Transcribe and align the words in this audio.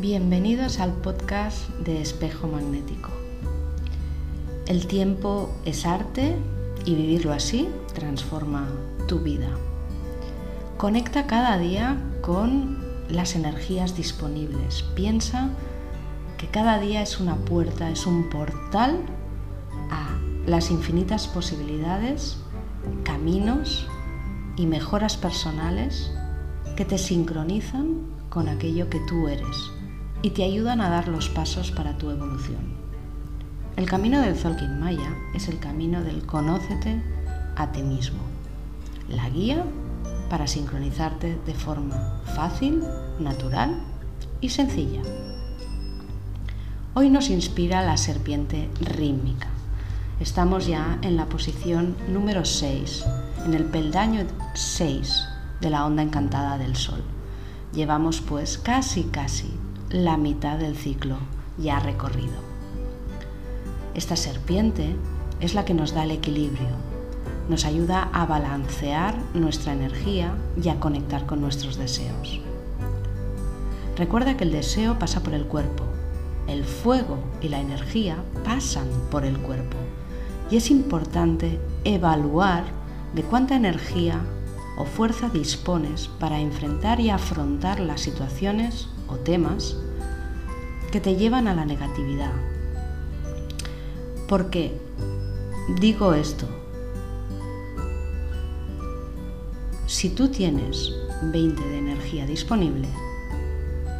Bienvenidos 0.00 0.80
al 0.80 0.94
podcast 0.94 1.68
de 1.80 2.00
Espejo 2.00 2.46
Magnético. 2.46 3.10
El 4.66 4.86
tiempo 4.86 5.50
es 5.66 5.84
arte 5.84 6.36
y 6.86 6.94
vivirlo 6.94 7.34
así 7.34 7.68
transforma 7.92 8.66
tu 9.08 9.18
vida. 9.18 9.50
Conecta 10.78 11.26
cada 11.26 11.58
día 11.58 11.98
con 12.22 12.78
las 13.10 13.34
energías 13.34 13.94
disponibles. 13.94 14.84
Piensa 14.94 15.50
que 16.38 16.46
cada 16.46 16.78
día 16.78 17.02
es 17.02 17.20
una 17.20 17.36
puerta, 17.36 17.90
es 17.90 18.06
un 18.06 18.30
portal 18.30 19.00
a 19.90 20.18
las 20.46 20.70
infinitas 20.70 21.28
posibilidades, 21.28 22.38
caminos 23.04 23.86
y 24.56 24.64
mejoras 24.64 25.18
personales 25.18 26.10
que 26.74 26.86
te 26.86 26.96
sincronizan 26.96 27.98
con 28.30 28.48
aquello 28.48 28.88
que 28.88 29.00
tú 29.00 29.28
eres 29.28 29.72
y 30.22 30.30
te 30.30 30.44
ayudan 30.44 30.80
a 30.80 30.90
dar 30.90 31.08
los 31.08 31.28
pasos 31.28 31.70
para 31.70 31.96
tu 31.96 32.10
evolución. 32.10 32.80
El 33.76 33.86
camino 33.86 34.20
del 34.20 34.36
Zolkin 34.36 34.78
Maya 34.78 35.16
es 35.34 35.48
el 35.48 35.58
camino 35.58 36.02
del 36.02 36.26
conócete 36.26 37.02
a 37.56 37.72
ti 37.72 37.82
mismo, 37.82 38.18
la 39.08 39.30
guía 39.30 39.64
para 40.28 40.46
sincronizarte 40.46 41.38
de 41.46 41.54
forma 41.54 42.20
fácil, 42.36 42.82
natural 43.18 43.80
y 44.40 44.50
sencilla. 44.50 45.02
Hoy 46.94 47.08
nos 47.08 47.30
inspira 47.30 47.82
la 47.82 47.96
serpiente 47.96 48.68
rítmica. 48.80 49.48
Estamos 50.18 50.66
ya 50.66 50.98
en 51.02 51.16
la 51.16 51.26
posición 51.26 51.96
número 52.08 52.44
6, 52.44 53.04
en 53.46 53.54
el 53.54 53.64
peldaño 53.64 54.26
6 54.54 55.24
de 55.60 55.70
la 55.70 55.86
onda 55.86 56.02
encantada 56.02 56.58
del 56.58 56.76
Sol. 56.76 57.02
Llevamos 57.72 58.20
pues 58.20 58.58
casi 58.58 59.04
casi 59.04 59.50
la 59.90 60.16
mitad 60.16 60.56
del 60.56 60.76
ciclo 60.76 61.16
ya 61.58 61.80
recorrido. 61.80 62.34
Esta 63.94 64.14
serpiente 64.14 64.94
es 65.40 65.54
la 65.54 65.64
que 65.64 65.74
nos 65.74 65.94
da 65.94 66.04
el 66.04 66.12
equilibrio, 66.12 66.68
nos 67.48 67.64
ayuda 67.64 68.08
a 68.12 68.24
balancear 68.24 69.16
nuestra 69.34 69.72
energía 69.72 70.32
y 70.62 70.68
a 70.68 70.78
conectar 70.78 71.26
con 71.26 71.40
nuestros 71.40 71.76
deseos. 71.76 72.40
Recuerda 73.96 74.36
que 74.36 74.44
el 74.44 74.52
deseo 74.52 74.96
pasa 74.98 75.24
por 75.24 75.34
el 75.34 75.44
cuerpo, 75.44 75.82
el 76.46 76.64
fuego 76.64 77.18
y 77.40 77.48
la 77.48 77.60
energía 77.60 78.16
pasan 78.44 78.86
por 79.10 79.24
el 79.24 79.38
cuerpo 79.38 79.76
y 80.52 80.56
es 80.56 80.70
importante 80.70 81.58
evaluar 81.82 82.62
de 83.12 83.22
cuánta 83.22 83.56
energía 83.56 84.20
o 84.80 84.86
fuerza 84.86 85.28
dispones 85.28 86.08
para 86.08 86.40
enfrentar 86.40 87.00
y 87.00 87.10
afrontar 87.10 87.80
las 87.80 88.00
situaciones 88.00 88.88
o 89.08 89.16
temas 89.16 89.76
que 90.90 91.00
te 91.00 91.16
llevan 91.16 91.48
a 91.48 91.54
la 91.54 91.66
negatividad. 91.66 92.32
Porque 94.26 94.80
digo 95.78 96.14
esto, 96.14 96.46
si 99.86 100.08
tú 100.08 100.28
tienes 100.28 100.94
20 101.24 101.62
de 101.62 101.78
energía 101.78 102.24
disponible 102.24 102.88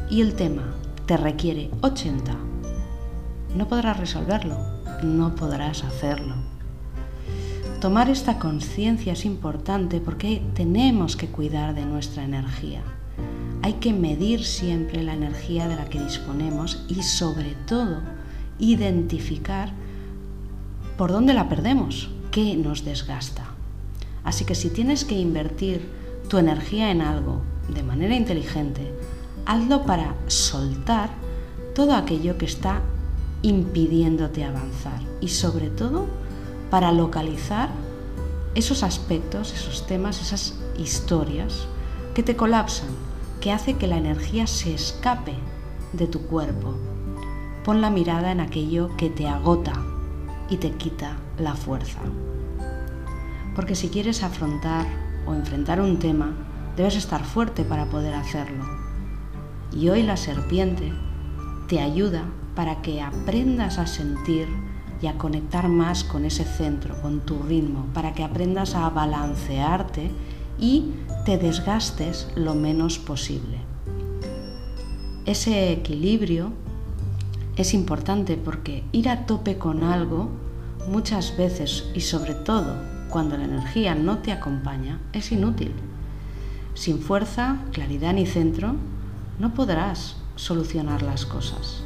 y 0.09 0.23
el 0.23 0.35
tema 0.35 0.75
te 1.05 1.19
requiere 1.19 1.71
80, 1.83 2.35
no 3.55 3.69
podrás 3.69 3.99
resolverlo, 3.99 4.57
no 5.03 5.35
podrás 5.35 5.85
hacerlo. 5.85 6.37
Tomar 7.81 8.11
esta 8.11 8.39
conciencia 8.39 9.15
es 9.15 9.25
importante 9.25 10.03
porque 10.03 10.43
tenemos 10.53 11.17
que 11.17 11.29
cuidar 11.29 11.75
de 11.75 11.87
nuestra 11.87 12.25
energía. 12.25 12.83
Hay 13.63 13.75
que 13.75 13.95
medir 13.95 14.45
siempre 14.45 15.03
la 15.03 15.15
energía 15.15 15.67
de 15.67 15.77
la 15.77 15.87
que 15.87 15.99
disponemos 15.99 16.85
y 16.89 17.03
sobre 17.03 17.55
todo 17.67 18.03
identificar 18.59 19.73
por 20.99 21.11
dónde 21.11 21.33
la 21.33 21.49
perdemos, 21.49 22.11
qué 22.31 22.55
nos 22.55 22.85
desgasta. 22.85 23.47
Así 24.25 24.45
que 24.45 24.55
si 24.55 24.69
tienes 24.69 25.07
que 25.07 25.19
invertir 25.19 25.81
tu 26.29 26.37
energía 26.37 26.91
en 26.91 27.01
algo 27.01 27.41
de 27.75 27.83
manera 27.83 28.15
inteligente, 28.15 28.93
hazlo 29.47 29.87
para 29.87 30.15
soltar 30.27 31.09
todo 31.75 31.95
aquello 31.95 32.37
que 32.37 32.45
está 32.45 32.83
impidiéndote 33.41 34.45
avanzar 34.45 35.01
y 35.23 35.29
sobre 35.29 35.71
todo 35.71 36.09
para 36.71 36.93
localizar 36.93 37.69
esos 38.55 38.83
aspectos, 38.83 39.53
esos 39.53 39.87
temas, 39.87 40.21
esas 40.21 40.55
historias 40.79 41.67
que 42.15 42.23
te 42.23 42.37
colapsan, 42.37 42.89
que 43.41 43.53
hace 43.53 43.75
que 43.77 43.87
la 43.87 43.97
energía 43.97 44.47
se 44.47 44.75
escape 44.75 45.35
de 45.93 46.07
tu 46.07 46.23
cuerpo. 46.23 46.75
Pon 47.65 47.81
la 47.81 47.91
mirada 47.91 48.33
en 48.33 48.41
aquello 48.41 48.97
que 48.97 49.11
te 49.11 49.29
agota 49.29 49.73
y 50.49 50.57
te 50.57 50.73
quita 50.73 51.17
la 51.39 51.55
fuerza. 51.55 52.01
Porque 53.55 53.75
si 53.75 53.89
quieres 53.89 54.23
afrontar 54.23 54.87
o 55.27 55.35
enfrentar 55.35 55.81
un 55.81 55.99
tema, 55.99 56.33
debes 56.77 56.97
estar 56.97 57.25
fuerte 57.25 57.65
para 57.65 57.87
poder 57.87 58.15
hacerlo. 58.15 58.65
Y 59.73 59.89
hoy 59.89 60.03
la 60.03 60.17
serpiente 60.17 60.93
te 61.69 61.81
ayuda 61.81 62.25
para 62.55 62.83
que 62.83 63.01
aprendas 63.01 63.79
a 63.79 63.87
sentir 63.87 64.49
y 65.03 65.07
a 65.07 65.17
conectar 65.17 65.69
más 65.69 66.05
con 66.05 66.25
ese 66.25 66.45
centro, 66.45 67.01
con 67.01 67.21
tu 67.21 67.43
ritmo, 67.43 67.87
para 67.95 68.13
que 68.13 68.23
aprendas 68.23 68.75
a 68.75 68.89
balancearte 68.91 70.11
y 70.59 70.93
te 71.25 71.39
desgastes 71.39 72.29
lo 72.35 72.55
menos 72.55 72.99
posible. 72.99 73.59
Ese 75.27 75.73
equilibrio 75.73 76.53
es 77.57 77.75
importante 77.75 78.37
porque 78.37 78.85
ir 78.93 79.09
a 79.09 79.27
tope 79.27 79.59
con 79.59 79.85
algo 79.85 80.29
muchas 80.89 81.37
veces 81.37 81.91
y 81.95 82.01
sobre 82.01 82.35
todo 82.35 82.75
cuando 83.11 83.37
la 83.37 83.45
energía 83.45 83.95
no 83.95 84.19
te 84.19 84.33
acompaña 84.33 85.01
es 85.13 85.33
inútil. 85.33 85.73
Sin 86.75 87.01
fuerza, 87.01 87.59
claridad 87.73 88.15
ni 88.15 88.27
centro 88.27 88.77
no 89.39 89.53
podrás 89.55 90.17
solucionar 90.37 91.03
las 91.03 91.27
cosas. 91.27 91.83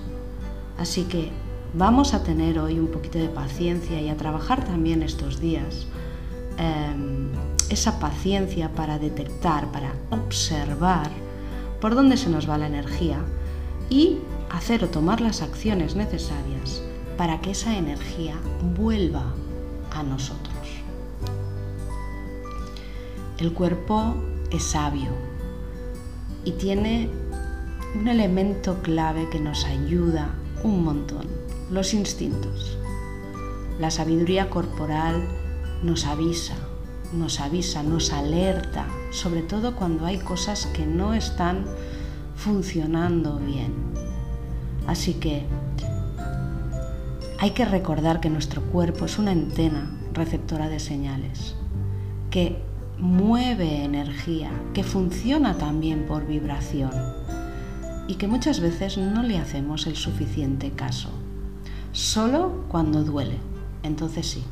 Así 0.79 1.05
que 1.05 1.31
vamos 1.77 2.15
a 2.15 2.23
tener 2.23 2.59
hoy 2.59 2.79
un 2.79 2.87
poquito 2.87 3.19
de 3.19 3.29
paciencia 3.29 4.01
y 4.01 4.09
a 4.09 4.17
trabajar 4.17 4.65
también 4.65 5.03
estos 5.03 5.41
días 5.41 5.87
em, 6.57 7.31
esa 7.69 7.99
paciencia 7.99 8.71
para 8.71 8.99
detectar, 8.99 9.71
para 9.73 9.93
observar 10.11 11.11
por 11.81 11.95
dónde 11.95 12.17
se 12.17 12.31
nos 12.31 12.49
va 12.49 12.59
la 12.59 12.69
energía 12.69 13.19
y 13.91 14.19
hacer 14.51 14.85
o 14.85 14.89
tomar 14.89 15.21
las 15.21 15.43
acciones 15.43 15.97
necesarias 15.97 16.83
para 17.19 17.41
que 17.41 17.51
esa 17.51 17.77
energía 17.77 18.37
vuelva 18.77 19.35
a 19.93 20.03
nosotros. 20.03 20.55
El 23.39 23.53
cuerpo 23.53 24.15
es 24.51 24.63
sabio 24.63 25.11
y 26.45 26.53
tiene 26.53 27.11
un 27.99 28.07
elemento 28.07 28.81
clave 28.83 29.29
que 29.31 29.41
nos 29.41 29.65
ayuda 29.65 30.31
un 30.63 30.85
montón 30.85 31.44
los 31.71 31.95
instintos. 31.95 32.79
La 33.79 33.91
sabiduría 33.91 34.51
corporal 34.51 35.27
nos 35.83 36.07
avisa, 36.07 36.55
nos 37.13 37.41
avisa, 37.41 37.83
nos 37.83 38.13
alerta, 38.13 38.87
sobre 39.11 39.43
todo 39.43 39.75
cuando 39.75 40.07
hay 40.07 40.19
cosas 40.19 40.67
que 40.67 40.87
no 40.87 41.15
están 41.15 41.65
funcionando 42.37 43.39
bien. 43.39 43.73
Así 44.87 45.15
que 45.15 45.45
hay 47.39 47.51
que 47.51 47.65
recordar 47.65 48.21
que 48.21 48.31
nuestro 48.31 48.63
cuerpo 48.63 49.07
es 49.07 49.19
una 49.19 49.33
antena 49.33 49.91
receptora 50.13 50.69
de 50.69 50.79
señales, 50.79 51.57
que 52.31 52.63
mueve 52.99 53.85
energía, 53.85 54.51
que 54.73 54.85
funciona 54.85 55.59
también 55.59 56.07
por 56.07 56.27
vibración 56.27 56.93
y 58.07 58.15
que 58.15 58.29
muchas 58.29 58.61
veces 58.61 58.99
no 58.99 59.23
le 59.23 59.39
hacemos 59.39 59.87
el 59.87 59.97
suficiente 59.97 60.71
caso 60.71 61.11
solo 61.95 62.65
cuando 62.69 63.03
duele. 63.05 63.39
Entonces 63.83 64.27
sí, 64.27 64.45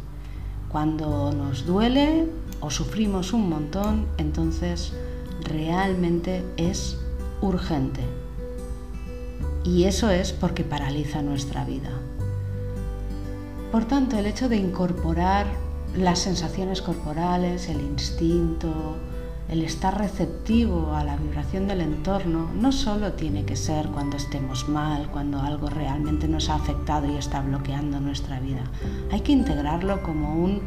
cuando 0.71 1.33
nos 1.33 1.67
duele 1.67 2.29
o 2.61 2.71
sufrimos 2.71 3.35
un 3.35 3.51
montón, 3.51 4.07
entonces 4.17 4.93
realmente 5.43 6.45
es 6.57 6.97
urgente. 7.43 8.01
Y 9.65 9.85
eso 9.85 10.11
es 10.11 10.33
porque 10.33 10.65
paraliza 10.65 11.21
nuestra 11.21 11.65
vida. 11.65 11.91
Por 13.71 13.85
tanto, 13.87 14.19
el 14.19 14.27
hecho 14.27 14.49
de 14.49 14.57
incorporar 14.57 15.47
las 15.97 16.21
sensaciones 16.21 16.81
corporales, 16.81 17.69
el 17.69 17.81
instinto, 17.81 18.97
el 19.49 19.63
estar 19.63 19.99
receptivo 19.99 20.95
a 20.95 21.05
la 21.05 21.17
vibración 21.17 21.69
del 21.69 21.81
entorno 21.81 22.49
no 22.55 22.73
solo 22.73 23.13
tiene 23.13 23.45
que 23.45 23.57
ser 23.57 23.89
cuando 23.89 24.17
estemos 24.17 24.69
mal, 24.69 25.09
cuando 25.11 25.41
algo 25.41 25.69
realmente 25.69 26.29
nos 26.29 26.49
ha 26.49 26.55
afectado 26.55 27.13
y 27.13 27.17
está 27.17 27.41
bloqueando 27.41 28.01
nuestra 28.01 28.41
vida. 28.41 28.63
Hay 29.11 29.21
que 29.21 29.33
integrarlo 29.33 30.03
como 30.03 30.37
un 30.37 30.63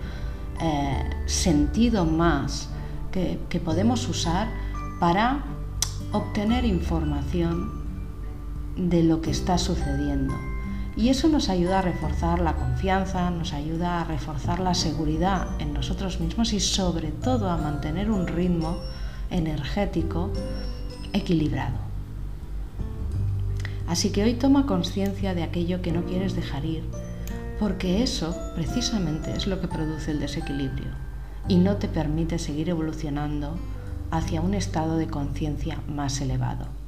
eh, 0.62 1.10
sentido 1.26 2.06
más 2.06 2.70
que, 3.12 3.60
podemos 3.64 4.08
usar 4.10 4.50
para 5.00 5.46
obtener 6.12 6.66
información 6.66 7.86
de 8.76 9.04
lo 9.04 9.22
que 9.22 9.32
está 9.32 9.58
sucediendo. 9.58 10.34
Y 10.98 11.10
eso 11.10 11.28
nos 11.28 11.50
ayuda 11.50 11.80
a 11.80 11.82
reforzar 11.82 12.40
la 12.40 12.56
confianza, 12.56 13.30
nos 13.30 13.52
ayuda 13.52 14.02
a 14.02 14.04
reforzar 14.06 14.60
la 14.60 14.74
seguridad 14.74 15.48
en 15.60 15.74
nosotros 15.74 16.22
mismos 16.22 16.54
y 16.54 16.62
sobre 16.62 17.12
todo 17.12 17.50
a 17.50 17.58
mantener 17.58 18.10
un 18.10 18.28
ritmo 18.28 18.78
energético 19.30 20.32
equilibrado. 21.12 21.78
Así 23.88 24.12
que 24.12 24.24
hoy 24.24 24.34
toma 24.34 24.66
conciencia 24.66 25.36
de 25.36 25.44
aquello 25.44 25.82
que 25.82 25.92
no 25.92 26.06
quieres 26.06 26.36
dejar 26.36 26.66
ir, 26.66 26.84
porque 27.60 28.02
eso 28.02 28.36
precisamente 28.56 29.32
es 29.32 29.48
lo 29.48 29.60
que 29.60 29.68
produce 29.68 30.12
el 30.12 30.20
desequilibrio 30.20 30.90
y 31.48 31.58
no 31.58 31.76
te 31.76 31.88
permite 31.88 32.40
seguir 32.40 32.70
evolucionando 32.70 33.58
hacia 34.12 34.42
un 34.42 34.54
estado 34.54 34.98
de 34.98 35.08
conciencia 35.08 35.80
más 35.88 36.20
elevado. 36.22 36.85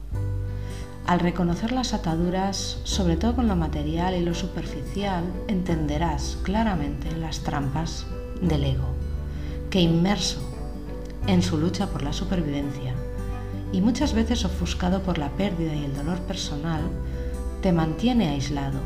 Al 1.08 1.22
reconocer 1.22 1.72
las 1.72 1.94
ataduras, 1.94 2.80
sobre 2.84 3.16
todo 3.16 3.34
con 3.38 3.48
lo 3.48 3.56
material 3.56 4.14
y 4.14 4.26
lo 4.26 4.34
superficial, 4.34 5.24
entenderás 5.48 6.38
claramente 6.44 7.16
las 7.16 7.40
trampas 7.40 8.06
del 8.42 8.66
ego, 8.66 8.90
que 9.70 9.80
inmerso 9.80 10.42
en 11.26 11.42
su 11.42 11.58
lucha 11.58 11.88
por 11.88 12.04
la 12.04 12.12
supervivencia 12.12 12.94
y 13.72 13.80
muchas 13.80 14.14
veces 14.14 14.44
ofuscado 14.44 15.02
por 15.02 15.18
la 15.18 15.30
pérdida 15.30 15.74
y 15.74 15.86
el 15.86 15.96
dolor 15.96 16.20
personal, 16.20 16.82
te 17.62 17.72
mantiene 17.72 18.28
aislado 18.28 18.80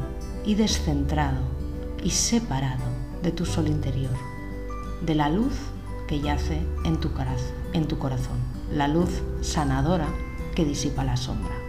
y 0.46 0.54
descentrado 0.54 1.42
y 2.04 2.12
separado 2.12 2.84
de 3.24 3.32
tu 3.32 3.48
sol 3.48 3.68
interior, 3.68 4.16
de 5.04 5.16
la 5.16 5.30
luz 5.32 5.54
que 6.08 6.20
yace 6.20 6.62
en 6.86 7.00
tu, 7.00 7.14
corazón, 7.14 8.38
la 8.72 8.88
luz 8.88 9.10
sanadora 9.42 10.08
que 10.54 10.66
disipa 10.66 11.04
la 11.04 11.18
sombra. 11.18 11.61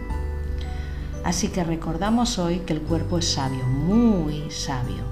Así 1.23 1.47
que 1.47 1.63
recordamos 1.63 2.37
hoy 2.37 2.59
que 2.59 2.73
el 2.73 2.81
cuerpo 2.81 3.17
es 3.17 3.33
sabio, 3.33 3.63
muy 3.65 4.51
sabio. 4.51 5.03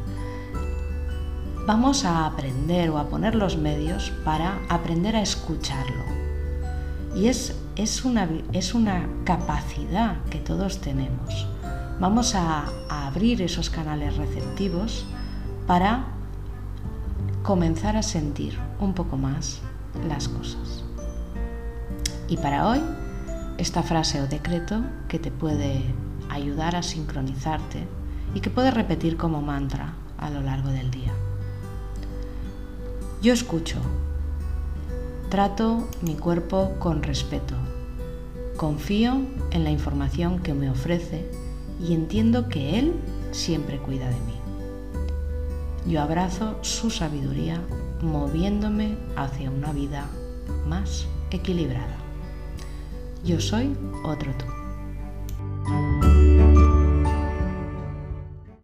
Vamos 1.65 2.03
a 2.03 2.25
aprender 2.25 2.89
o 2.89 2.97
a 2.97 3.07
poner 3.07 3.35
los 3.35 3.57
medios 3.57 4.11
para 4.25 4.59
aprender 4.67 5.15
a 5.15 5.21
escucharlo. 5.21 6.03
Y 7.15 7.27
es, 7.27 7.55
es, 7.75 8.03
una, 8.03 8.27
es 8.51 8.73
una 8.73 9.07
capacidad 9.23 10.21
que 10.25 10.39
todos 10.39 10.79
tenemos. 10.81 11.47
Vamos 11.99 12.35
a, 12.35 12.65
a 12.89 13.07
abrir 13.07 13.41
esos 13.41 13.69
canales 13.69 14.17
receptivos 14.17 15.05
para 15.67 16.05
comenzar 17.43 17.95
a 17.95 18.03
sentir 18.03 18.57
un 18.79 18.93
poco 18.93 19.17
más 19.17 19.61
las 20.07 20.27
cosas. 20.27 20.83
Y 22.27 22.37
para 22.37 22.67
hoy, 22.67 22.81
esta 23.61 23.83
frase 23.83 24.19
o 24.19 24.27
decreto 24.27 24.81
que 25.07 25.19
te 25.19 25.29
puede 25.29 25.83
ayudar 26.29 26.75
a 26.75 26.81
sincronizarte 26.81 27.85
y 28.33 28.39
que 28.39 28.49
puedes 28.49 28.73
repetir 28.73 29.17
como 29.17 29.43
mantra 29.43 29.93
a 30.17 30.31
lo 30.31 30.41
largo 30.41 30.69
del 30.69 30.89
día. 30.89 31.13
Yo 33.21 33.33
escucho, 33.33 33.77
trato 35.29 35.87
mi 36.01 36.15
cuerpo 36.15 36.73
con 36.79 37.03
respeto, 37.03 37.53
confío 38.57 39.21
en 39.51 39.63
la 39.63 39.69
información 39.69 40.39
que 40.39 40.55
me 40.55 40.71
ofrece 40.71 41.29
y 41.79 41.93
entiendo 41.93 42.49
que 42.49 42.79
Él 42.79 42.95
siempre 43.31 43.77
cuida 43.77 44.09
de 44.09 44.19
mí. 44.21 44.39
Yo 45.85 46.01
abrazo 46.01 46.57
su 46.61 46.89
sabiduría 46.89 47.61
moviéndome 48.01 48.97
hacia 49.15 49.51
una 49.51 49.71
vida 49.71 50.07
más 50.67 51.05
equilibrada. 51.29 52.00
Yo 53.23 53.39
soy 53.39 53.75
otro 54.03 54.31
tú. 54.37 54.60